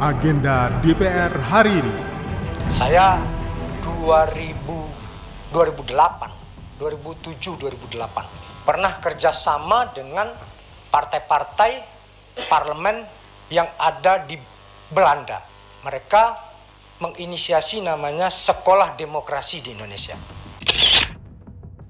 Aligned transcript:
Agenda 0.00 0.72
DPR 0.80 1.28
hari 1.52 1.76
ini. 1.76 1.92
Saya 2.72 3.20
2000 3.84 4.56
2008, 5.52 6.80
2007, 6.80 7.60
2008 7.60 8.64
pernah 8.64 8.96
kerjasama 8.96 9.92
dengan 9.92 10.32
partai-partai 10.88 11.84
parlemen 12.48 13.04
yang 13.52 13.68
ada 13.76 14.24
di 14.24 14.40
Belanda. 14.88 15.44
Mereka 15.84 16.48
menginisiasi 17.04 17.84
namanya 17.84 18.32
Sekolah 18.32 18.96
Demokrasi 18.96 19.60
di 19.60 19.76
Indonesia. 19.76 20.16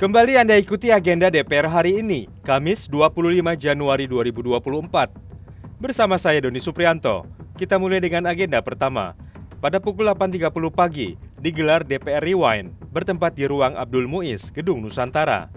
Kembali 0.00 0.40
Anda 0.40 0.56
ikuti 0.56 0.88
agenda 0.88 1.28
DPR 1.28 1.68
hari 1.68 2.00
ini, 2.00 2.24
Kamis 2.40 2.88
25 2.88 3.52
Januari 3.60 4.08
2024. 4.08 5.76
Bersama 5.76 6.16
saya 6.16 6.40
Doni 6.40 6.64
Suprianto, 6.64 7.37
kita 7.58 7.74
mulai 7.74 7.98
dengan 7.98 8.30
agenda 8.30 8.62
pertama. 8.62 9.18
Pada 9.58 9.82
pukul 9.82 10.06
8.30 10.06 10.54
pagi, 10.70 11.18
digelar 11.42 11.82
DPR 11.82 12.22
Rewind, 12.22 12.70
bertempat 12.94 13.34
di 13.34 13.50
ruang 13.50 13.74
Abdul 13.74 14.06
Muiz, 14.06 14.54
Gedung 14.54 14.78
Nusantara. 14.86 15.50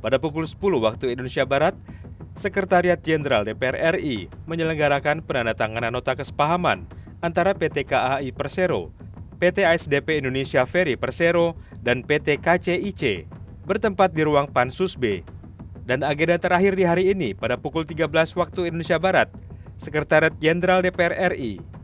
Pada 0.00 0.16
pukul 0.16 0.48
10 0.48 0.56
waktu 0.80 1.12
Indonesia 1.12 1.44
Barat, 1.44 1.76
Sekretariat 2.40 2.96
Jenderal 3.00 3.44
DPR 3.44 3.96
RI 3.96 4.32
menyelenggarakan 4.48 5.24
penandatanganan 5.24 5.92
nota 5.92 6.16
kesepahaman 6.16 6.88
antara 7.20 7.52
PT 7.52 7.88
KAI 7.88 8.32
Persero, 8.32 8.92
PT 9.36 9.64
ASDP 9.64 10.20
Indonesia 10.20 10.64
Ferry 10.64 10.96
Persero, 10.96 11.56
dan 11.84 12.04
PT 12.04 12.40
KCIC 12.40 13.28
bertempat 13.68 14.16
di 14.16 14.24
ruang 14.24 14.48
Pansus 14.48 14.96
B. 14.96 15.20
Dan 15.84 16.04
agenda 16.04 16.40
terakhir 16.40 16.76
di 16.76 16.84
hari 16.84 17.12
ini 17.12 17.32
pada 17.32 17.56
pukul 17.60 17.84
13 17.88 18.08
waktu 18.36 18.68
Indonesia 18.68 19.00
Barat, 19.00 19.32
Sekretariat 19.76 20.32
Jenderal 20.40 20.80
DPR 20.80 21.36
RI 21.36 21.76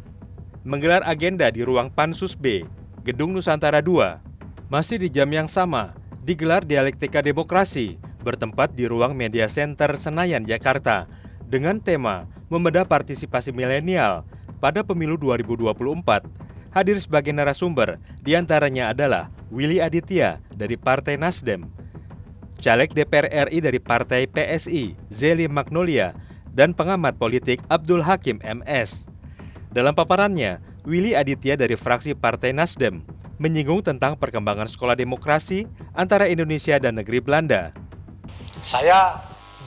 menggelar 0.62 1.02
agenda 1.02 1.50
di 1.50 1.66
ruang 1.66 1.90
Pansus 1.90 2.38
B, 2.38 2.62
Gedung 3.02 3.34
Nusantara 3.34 3.82
II. 3.82 4.22
Masih 4.70 4.96
di 4.96 5.10
jam 5.10 5.28
yang 5.28 5.50
sama, 5.50 5.92
digelar 6.22 6.62
dialektika 6.62 7.18
demokrasi 7.18 7.98
bertempat 8.22 8.72
di 8.78 8.86
ruang 8.86 9.12
Media 9.12 9.50
Center 9.50 9.90
Senayan, 9.98 10.46
Jakarta 10.46 11.10
dengan 11.50 11.82
tema 11.82 12.30
Membedah 12.46 12.86
Partisipasi 12.86 13.50
Milenial 13.50 14.22
pada 14.62 14.86
Pemilu 14.86 15.18
2024. 15.18 16.30
Hadir 16.72 16.96
sebagai 17.02 17.34
narasumber, 17.36 18.00
di 18.24 18.32
antaranya 18.32 18.96
adalah 18.96 19.28
Willy 19.52 19.82
Aditya 19.82 20.40
dari 20.54 20.80
Partai 20.80 21.20
Nasdem, 21.20 21.68
Caleg 22.62 22.94
DPR 22.94 23.50
RI 23.50 23.58
dari 23.60 23.82
Partai 23.82 24.24
PSI, 24.30 24.94
Zeli 25.10 25.50
Magnolia, 25.50 26.14
dan 26.52 26.76
pengamat 26.76 27.16
politik 27.16 27.64
Abdul 27.72 28.04
Hakim 28.04 28.38
MS. 28.44 29.08
Dalam 29.72 29.96
paparannya, 29.96 30.60
Willy 30.84 31.16
Aditya 31.16 31.56
dari 31.56 31.80
fraksi 31.80 32.12
Partai 32.12 32.52
Nasdem 32.52 33.00
menyinggung 33.40 33.80
tentang 33.80 34.14
perkembangan 34.20 34.68
sekolah 34.68 34.94
demokrasi 34.94 35.64
antara 35.96 36.28
Indonesia 36.28 36.76
dan 36.76 37.00
negeri 37.00 37.24
Belanda. 37.24 37.72
Saya 38.60 39.18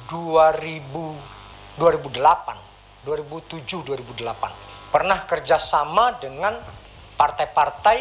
2000, 0.07 1.81
2008, 1.81 3.03
2007, 3.03 3.81
2008 3.83 4.93
pernah 4.93 5.19
kerjasama 5.27 6.15
dengan 6.21 6.55
partai-partai 7.19 7.97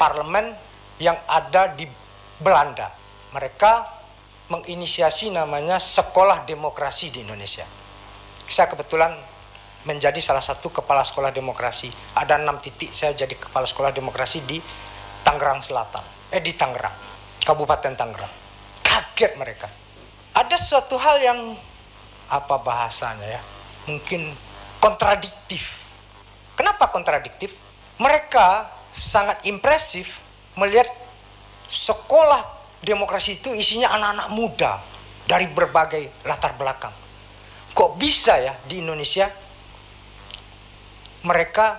parlemen 0.00 0.56
yang 0.98 1.14
ada 1.30 1.70
di 1.76 1.86
Belanda. 2.40 2.90
Mereka 3.30 4.00
menginisiasi 4.48 5.30
namanya 5.30 5.76
Sekolah 5.76 6.48
Demokrasi 6.48 7.12
di 7.12 7.22
Indonesia 7.22 7.87
saya 8.48 8.66
kebetulan 8.72 9.12
menjadi 9.84 10.18
salah 10.18 10.42
satu 10.42 10.72
kepala 10.72 11.04
sekolah 11.04 11.30
demokrasi. 11.30 11.92
Ada 12.16 12.40
enam 12.40 12.58
titik 12.58 12.90
saya 12.96 13.12
jadi 13.12 13.36
kepala 13.36 13.68
sekolah 13.68 13.92
demokrasi 13.92 14.42
di 14.42 14.58
Tangerang 15.22 15.60
Selatan. 15.60 16.02
Eh 16.32 16.40
di 16.40 16.56
Tangerang, 16.56 16.96
Kabupaten 17.44 17.92
Tangerang. 17.94 18.32
Kaget 18.82 19.32
mereka. 19.36 19.68
Ada 20.32 20.56
suatu 20.56 20.96
hal 20.96 21.20
yang 21.20 21.40
apa 22.28 22.56
bahasanya 22.60 23.38
ya? 23.38 23.42
Mungkin 23.88 24.32
kontradiktif. 24.80 25.88
Kenapa 26.56 26.90
kontradiktif? 26.90 27.54
Mereka 28.00 28.66
sangat 28.92 29.44
impresif 29.46 30.20
melihat 30.58 30.90
sekolah 31.68 32.44
demokrasi 32.82 33.38
itu 33.38 33.54
isinya 33.54 33.94
anak-anak 33.94 34.28
muda 34.32 34.72
dari 35.28 35.46
berbagai 35.50 36.24
latar 36.24 36.54
belakang 36.56 37.07
kok 37.78 37.94
bisa 37.94 38.34
ya 38.42 38.58
di 38.66 38.82
Indonesia 38.82 39.30
mereka 41.22 41.78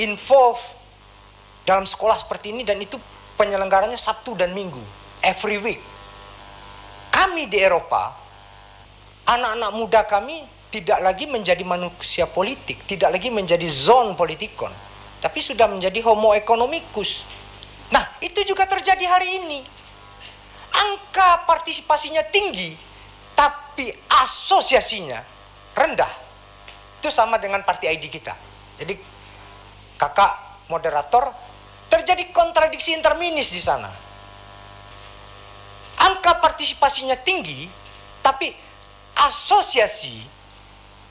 involve 0.00 0.64
dalam 1.68 1.84
sekolah 1.84 2.16
seperti 2.16 2.56
ini 2.56 2.64
dan 2.64 2.80
itu 2.80 2.96
penyelenggaranya 3.36 4.00
Sabtu 4.00 4.32
dan 4.32 4.56
Minggu 4.56 4.80
every 5.20 5.60
week. 5.60 5.84
Kami 7.12 7.44
di 7.44 7.60
Eropa 7.60 8.16
anak-anak 9.28 9.70
muda 9.76 10.00
kami 10.08 10.48
tidak 10.72 11.04
lagi 11.04 11.28
menjadi 11.28 11.60
manusia 11.60 12.24
politik 12.24 12.88
tidak 12.88 13.12
lagi 13.12 13.28
menjadi 13.28 13.68
zone 13.68 14.16
politikon 14.16 14.72
tapi 15.20 15.44
sudah 15.44 15.68
menjadi 15.68 16.00
homo 16.08 16.32
economicus. 16.32 17.28
Nah 17.92 18.16
itu 18.24 18.40
juga 18.48 18.64
terjadi 18.64 19.04
hari 19.04 19.44
ini. 19.44 19.60
Angka 20.72 21.44
partisipasinya 21.44 22.24
tinggi 22.32 22.91
tapi 23.82 23.98
asosiasinya 24.14 25.18
rendah. 25.74 26.12
Itu 27.02 27.10
sama 27.10 27.34
dengan 27.42 27.66
party 27.66 27.90
ID 27.90 28.06
kita. 28.06 28.30
Jadi 28.78 28.94
kakak 29.98 30.62
moderator 30.70 31.34
terjadi 31.90 32.30
kontradiksi 32.30 32.94
interminis 32.94 33.50
di 33.50 33.58
sana. 33.58 33.90
Angka 35.98 36.38
partisipasinya 36.38 37.18
tinggi, 37.26 37.66
tapi 38.22 38.54
asosiasi 39.18 40.22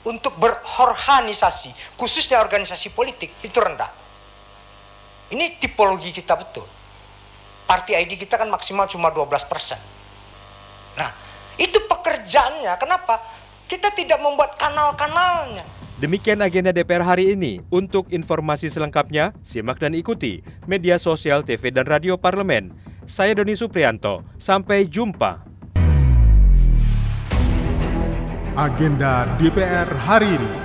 untuk 0.08 0.32
berorganisasi, 0.40 2.00
khususnya 2.00 2.40
organisasi 2.40 2.88
politik, 2.96 3.36
itu 3.44 3.58
rendah. 3.60 3.92
Ini 5.28 5.60
tipologi 5.60 6.08
kita 6.08 6.40
betul. 6.40 6.64
Party 7.68 8.00
ID 8.00 8.16
kita 8.16 8.40
kan 8.40 8.48
maksimal 8.48 8.88
cuma 8.88 9.12
12 9.12 9.28
persen. 9.44 9.91
Pekerjaannya. 12.32 12.72
Kenapa? 12.80 13.20
Kita 13.68 13.92
tidak 13.92 14.16
membuat 14.24 14.56
kanal-kanalnya. 14.56 15.68
Demikian 16.00 16.40
agenda 16.40 16.72
DPR 16.72 17.04
hari 17.04 17.36
ini. 17.36 17.60
Untuk 17.68 18.08
informasi 18.08 18.72
selengkapnya, 18.72 19.36
simak 19.44 19.76
dan 19.76 19.92
ikuti 19.92 20.40
media 20.64 20.96
sosial 20.96 21.44
TV 21.44 21.68
dan 21.68 21.84
radio 21.84 22.16
parlemen. 22.16 22.72
Saya 23.04 23.36
Doni 23.36 23.52
Suprianto. 23.52 24.24
Sampai 24.40 24.88
jumpa. 24.88 25.44
Agenda 28.56 29.28
DPR 29.36 29.92
hari 29.92 30.32
ini. 30.32 30.61